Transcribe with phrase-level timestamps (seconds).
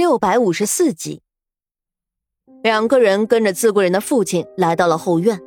[0.00, 1.20] 六百五十四集，
[2.62, 5.38] 两个人跟着资贵人的父亲来到了后院。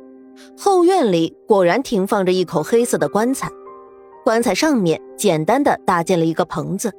[0.56, 3.50] 后院里果然停放着一口黑色的棺材，
[4.22, 6.92] 棺材上面简单的搭建了一个棚子。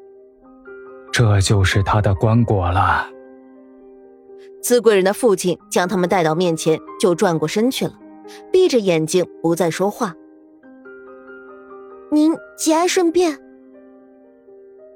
[1.14, 3.10] 这就是他的棺椁了。
[4.62, 7.98] 资贵人的父亲将他们带到面前，就转过身去了，
[8.52, 10.14] 闭着眼睛不再说话。
[12.12, 13.40] 您节哀顺变。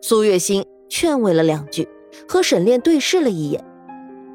[0.01, 1.87] 苏月心劝慰了两句。
[2.27, 3.63] 和沈炼对视了一眼，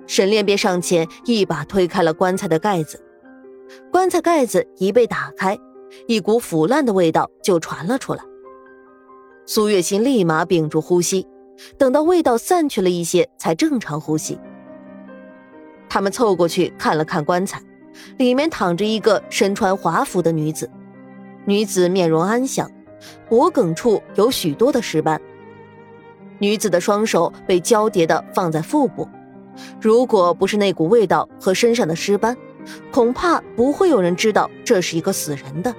[0.07, 3.01] 沈炼便上前一把推开了棺材的盖子。
[3.91, 5.59] 棺材盖子一被打开，
[6.07, 8.23] 一股腐烂的味道就传了出来。
[9.47, 11.27] 苏月心立马屏住呼吸，
[11.77, 14.39] 等到味道散去了一些，才正常呼吸。
[15.89, 17.62] 他们凑过去看了看棺材，
[18.19, 20.70] 里面躺着一个身穿华服的女子。
[21.47, 22.70] 女子面容安详，
[23.29, 25.20] 脖颈处有许多的尸斑。
[26.38, 29.09] 女子的双手被交叠的放在腹部，
[29.80, 32.36] 如果不是那股味道和身上的尸斑，
[32.92, 35.75] 恐怕不会有人知道这是一个死人的。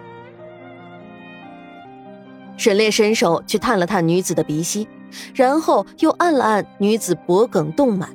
[2.58, 4.88] 沈烈伸手去探了探女子的鼻息，
[5.34, 8.08] 然后又按了按女子脖颈动脉，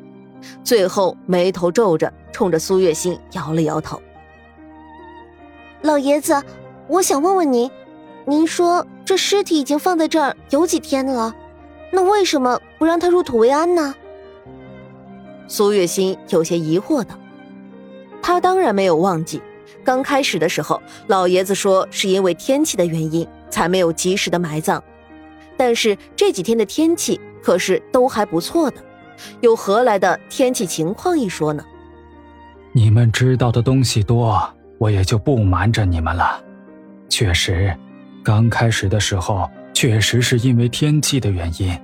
[0.65, 4.01] 最后眉头皱着，冲着苏月心摇了摇头
[5.83, 6.43] ：“老爷子，
[6.89, 7.71] 我想问问您，
[8.25, 11.35] 您说这尸体已经放在这儿有几天了？”
[11.91, 13.95] 那为什么不让他入土为安呢？
[15.49, 17.19] 苏月心有些疑惑道
[18.23, 19.43] ：“他当然没有忘记，
[19.83, 24.83] 刚开始的时候，老爷子说是因为天气的原因才没有及时的埋葬。
[25.57, 28.77] 但是这几天的天气可是都还不错的，
[29.41, 31.65] 又何来的天气情况一说呢？”
[32.73, 34.41] 你们知道的东西多，
[34.79, 36.41] 我也就不瞒着你们了。
[37.09, 37.77] 确实，
[38.23, 39.51] 刚开始的时候。
[39.81, 41.75] 确实是因为天气的原因，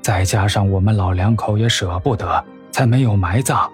[0.00, 3.68] 再加上我们老两口也舍不得，才没有埋葬。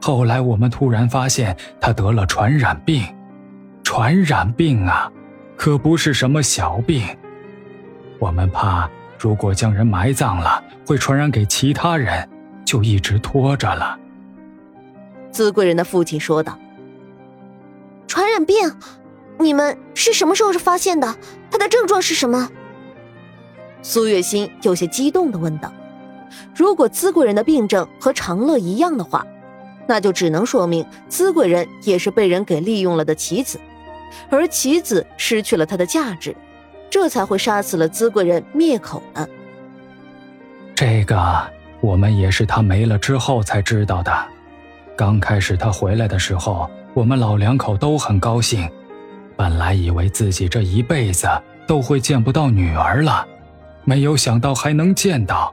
[0.00, 3.04] 后来我们突然发现他得了传染病，
[3.82, 5.12] 传染病啊，
[5.58, 7.06] 可不是什么小病。
[8.18, 8.88] 我们怕
[9.18, 12.26] 如果将人埋葬了，会传染给其他人，
[12.64, 13.98] 就一直拖着了。
[15.30, 16.58] 资贵人的父亲说道
[18.08, 18.56] ：“传染病，
[19.38, 21.14] 你们是什么时候发现的？
[21.50, 22.48] 他的症状是什么？”
[23.82, 25.72] 苏月心有些激动的问道
[26.54, 29.26] ：“如果资贵人的病症和长乐一样的话，
[29.86, 33.58] 那就只能说明资贵人也是被人给利用了的棋子，
[34.28, 36.36] 而棋子失去了它的价值，
[36.90, 39.26] 这才会杀死了资贵人灭口呢。
[40.74, 41.18] 这个
[41.80, 44.12] 我们也是他没了之后才知道的。
[44.96, 48.70] 刚开始他回来的时候，我们老两口都很高兴，
[49.36, 51.26] 本来以为自己这一辈子
[51.66, 53.26] 都会见不到女儿了。”
[53.84, 55.52] 没有想到还能见到，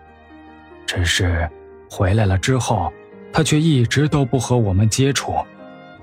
[0.85, 1.49] 只是
[1.89, 2.91] 回来了之后，
[3.31, 5.33] 他却一直都不和我们接触，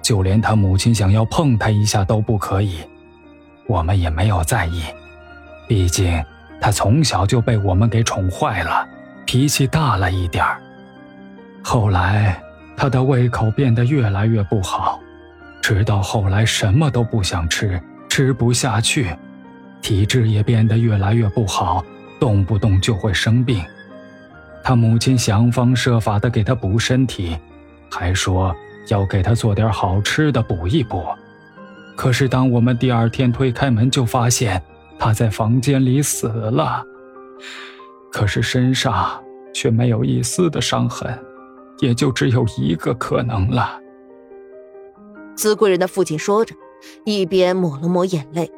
[0.02, 2.78] 就连他母亲想要碰他一下都不可以。
[3.66, 4.82] 我们也没有在意，
[5.66, 6.22] 毕竟
[6.60, 8.86] 他从小就被我们给宠坏了，
[9.24, 10.60] 脾气大了一点儿。
[11.62, 12.42] 后来
[12.76, 15.00] 他的胃口变得越来越不好，
[15.62, 19.16] 直到后来什么都不想吃，吃不下去，
[19.80, 21.82] 体质也变得越来越不好。
[22.24, 23.62] 动不动就会生病，
[24.62, 27.36] 他母亲想方设法的给他补身体，
[27.90, 28.56] 还说
[28.88, 31.04] 要给他做点好吃的补一补。
[31.94, 34.62] 可是当我们第二天推开门，就发现
[34.98, 36.82] 他在房间里死了，
[38.10, 41.22] 可是身上却没有一丝的伤痕，
[41.80, 43.78] 也就只有一个可能了。
[45.36, 46.54] 资贵人的父亲说着，
[47.04, 48.50] 一边抹了抹眼泪，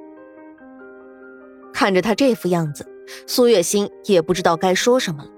[1.75, 2.87] 看着他这副样子。
[3.27, 5.31] 苏月心也不知道该说什么了。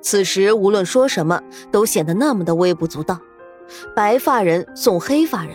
[0.00, 3.20] 此时无论说什么，都显得那么的微不足道。
[3.94, 5.54] 白发人送黑发人，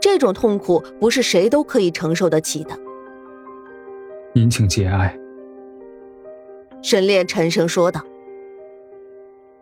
[0.00, 2.78] 这种痛苦不是谁都可以承受得起的。
[4.34, 5.16] 您请节哀。
[6.82, 8.02] 沈炼沉声说道：“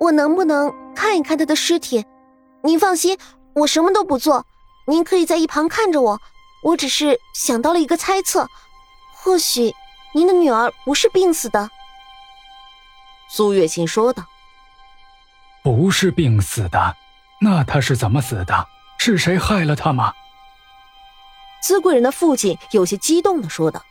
[0.01, 2.05] 我能不能看一看他的尸体？
[2.63, 3.19] 您放心，
[3.55, 4.47] 我什么都不做，
[4.87, 6.19] 您可以在一旁看着我。
[6.65, 8.47] 我只是想到了一个猜测，
[9.15, 9.73] 或许……”
[10.13, 11.71] 您的女儿不是病死的，
[13.29, 14.25] 苏月心说道。
[15.63, 16.97] 不是病死的，
[17.41, 18.67] 那她是怎么死的？
[18.99, 20.13] 是谁害了她吗？
[21.63, 23.83] 资贵人的父亲有些激动的说道。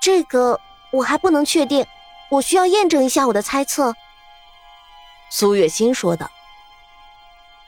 [0.00, 0.60] 这个
[0.92, 1.84] 我还不能确定，
[2.30, 3.94] 我需要验证一下我的猜测。
[5.30, 6.30] 苏月心说道。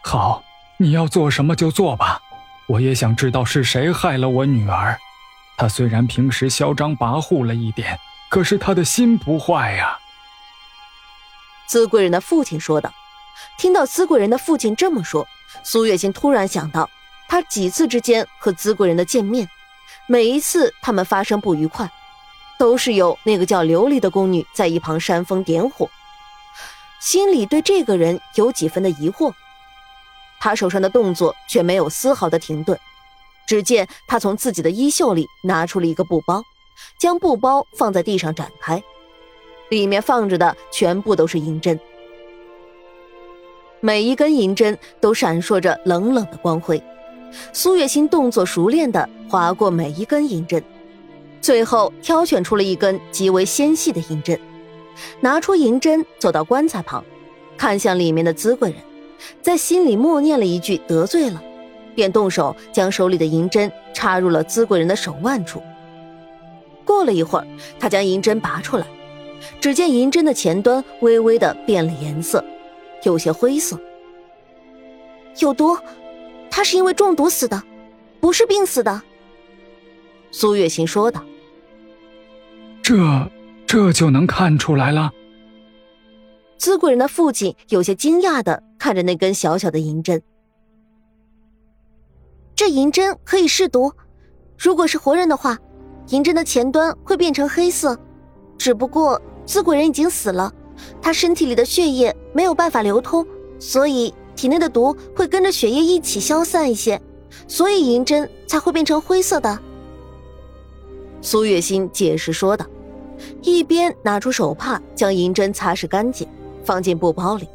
[0.04, 0.42] 好，
[0.76, 2.20] 你要做什么就做吧，
[2.66, 4.98] 我也想知道是谁害了我女儿。
[5.56, 9.98] 他虽然平时嚣张跋扈了一点，可是他的心不坏呀。
[11.66, 12.92] 资贵人的父亲说道。
[13.58, 15.26] 听到资贵人的父亲这么说，
[15.62, 16.88] 苏月心突然想到，
[17.28, 19.48] 他几次之间和资贵人的见面，
[20.06, 21.90] 每一次他们发生不愉快，
[22.58, 25.90] 都是有那个叫琉璃的宫女在一旁煽风点火，
[27.00, 29.32] 心里对这个人有几分的疑惑。
[30.38, 32.78] 他手上的动作却没有丝毫的停顿，
[33.46, 36.42] 只见他从自己的衣袖里拿出了一个布包，
[36.98, 38.82] 将布包放在地上展开，
[39.70, 41.78] 里面放着的全部都是银针。
[43.80, 46.82] 每一根银针都闪烁着冷冷的光辉，
[47.52, 50.62] 苏月心动作熟练地划过每一根银针，
[51.40, 54.38] 最后挑选出了一根极为纤细的银针，
[55.20, 57.04] 拿出银针走到棺材旁，
[57.56, 58.78] 看向里面的资贵人，
[59.42, 61.42] 在心里默念了一句“得罪了”，
[61.94, 65.62] 便动手将手里的银针插入了资贵人的手腕处。
[66.84, 67.46] 过了一会儿，
[67.78, 68.86] 他将银针拔出来，
[69.60, 72.44] 只见银针的前端微微的变了颜色。
[73.04, 73.76] 有些灰色，
[75.40, 75.76] 有毒，
[76.48, 77.60] 他是因为中毒死的，
[78.20, 79.02] 不是病死的。
[80.30, 81.20] 苏月心说道
[82.80, 82.94] ：“这
[83.66, 85.10] 这就能看出来了。”
[86.56, 90.22] 资贵人的父亲有些惊讶的看着那根小小的银针，
[92.54, 93.92] 这银针可以试毒，
[94.58, 95.58] 如果是活人的话，
[96.08, 97.98] 银针的前端会变成黑色，
[98.58, 100.52] 只不过资贵人已经死了。
[101.00, 103.26] 他身体里的血液没有办法流通，
[103.58, 107.00] 所以体内的毒会跟着血液一起消散一些，
[107.46, 109.58] 所以银针才会变成灰色的。
[111.20, 112.66] 苏月心解释说道，
[113.42, 116.26] 一边拿出手帕将银针擦拭干净，
[116.64, 117.48] 放进布包里，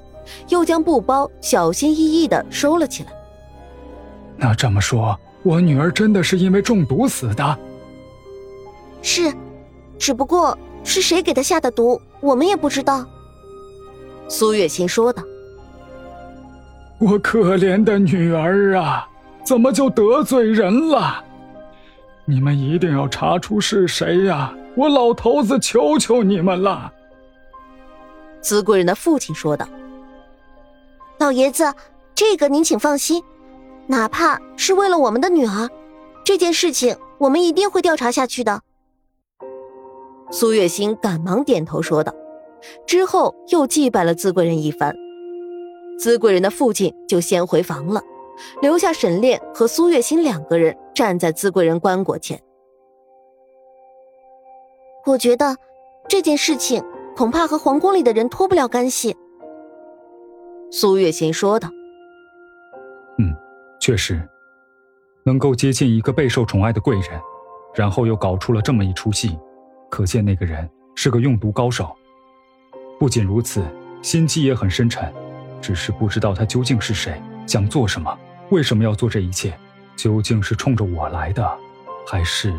[0.49, 3.11] 又将布包小心翼翼的收了起来。
[4.37, 7.57] 那这么说，我女儿真的是因为中毒死的？
[9.01, 9.33] 是，
[9.97, 13.05] 只不过是谁给她下的毒，我们也不知道。
[14.27, 15.23] 苏月心说道
[16.99, 19.07] ：“我可怜的女儿啊，
[19.43, 21.23] 怎么就得罪人了？
[22.25, 24.53] 你们一定要查出是谁呀！
[24.75, 26.91] 我老头子求求你们了。”
[28.41, 29.67] 资贵人的父亲说道
[31.17, 31.73] ：“老爷子，
[32.13, 33.23] 这个您请放心，
[33.87, 35.69] 哪怕是为了我们的女儿，
[36.23, 38.61] 这件事情我们一定会调查下去的。”
[40.29, 42.13] 苏月心赶忙点头说道。
[42.87, 44.93] 之后又祭拜了资贵人一番，
[45.99, 48.01] 资贵人的父亲就先回房了，
[48.63, 52.41] 留下沈炼和苏月心两个人站在资贵人棺椁前。
[55.05, 55.55] 我觉得
[56.09, 56.83] 这件事情
[57.15, 59.15] 恐怕和皇宫里的人脱不了干系。
[60.71, 61.76] 苏月心说道：“嗯，
[63.87, 64.21] 确实，
[65.23, 67.21] 能够接近一个备受宠爱的贵人，
[67.73, 69.39] 然后又搞出了这么一出戏，
[69.89, 71.95] 可见那个人是个用毒高手。”
[72.99, 73.65] 不仅如此，
[74.01, 75.09] 心机也很深沉，
[75.61, 78.13] 只是不知道他究竟是谁，想做什么，
[78.49, 79.57] 为什么要做这一切？
[79.95, 81.49] 究竟是冲着我来的，
[82.05, 82.53] 还是？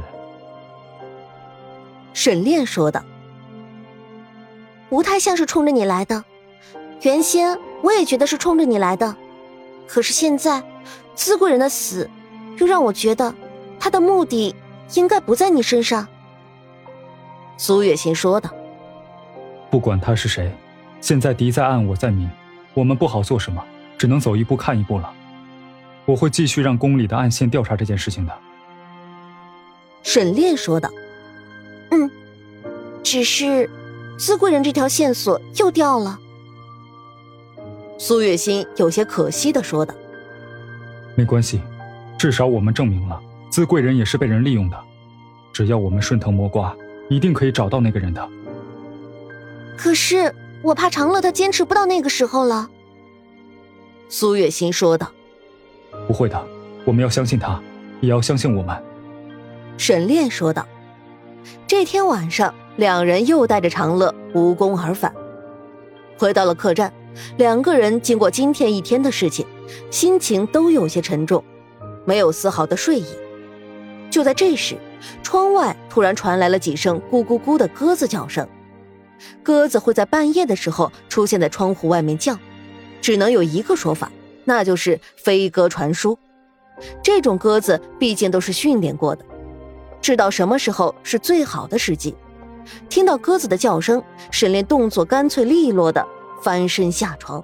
[2.15, 3.05] 沈炼说道
[4.89, 6.25] ：“不太像是冲着你来的。
[7.03, 9.15] 原先我也觉得是冲着你来的，
[9.87, 10.65] 可是现在，
[11.19, 12.09] 资贵人的死，
[12.59, 13.35] 又让我觉得，
[13.81, 14.55] 他的目的
[14.95, 16.07] 应该不在你身上。”
[17.59, 18.49] 苏月心说道。
[19.69, 20.55] 不管他是谁，
[21.01, 22.31] 现在敌在暗，我在明，
[22.73, 23.61] 我们不好做什么，
[23.99, 25.13] 只能走一步看一步了。
[26.05, 28.33] 我会继续让宫里的暗线调查这件事情的。”
[30.05, 30.89] 沈炼说道。
[31.91, 32.09] “嗯，
[33.03, 33.69] 只是，
[34.17, 36.17] 资贵人这条线索又掉了。”
[37.99, 39.93] 苏月心有些可惜的说道。
[41.19, 41.61] “没关系，
[42.17, 43.21] 至少我们证明了
[43.51, 44.79] 资贵人也是被人利用的。
[45.53, 46.73] 只要我们顺藤摸瓜，
[47.09, 48.29] 一定可以找到那个人的。”
[49.77, 50.33] 可是
[50.63, 52.71] 我怕长乐他坚持不到那个时候了。”
[54.09, 55.11] 苏月心说道。
[56.07, 56.41] “不会的，
[56.85, 57.61] 我们要相信他，
[58.01, 58.81] 也要相信我们。”
[59.77, 60.65] 沈炼说道。
[61.67, 65.13] 这天晚上，两人又带着长乐无功而返，
[66.17, 66.93] 回到了客栈。
[67.37, 69.47] 两个人经过今天一天的事情，
[69.91, 71.43] 心情都有些沉重，
[72.05, 73.07] 没有丝毫的睡意。
[74.11, 74.77] 就在这时，
[75.23, 78.49] 窗外突然传来了几声咕咕咕的鸽子叫声。
[79.43, 82.39] 鸽子会在半夜的时候出现在窗户外面叫，
[83.01, 84.11] 只能有一个说法，
[84.45, 86.19] 那就是飞鸽传书。
[87.03, 89.25] 这种鸽子毕竟都是训练过的，
[90.01, 92.15] 知道什么时候是最好的时机。
[92.89, 96.07] 听到鸽子的叫声，沈炼动作干脆利落的
[96.41, 97.43] 翻身下床。